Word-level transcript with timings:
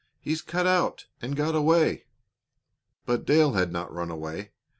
"He's 0.19 0.41
cut 0.41 0.65
out 0.65 1.05
and 1.21 1.35
got 1.35 1.53
away!" 1.53 2.05
But 3.05 3.23
Dale 3.23 3.53
had 3.53 3.71
not 3.71 3.93
run 3.93 4.09
away. 4.09 4.49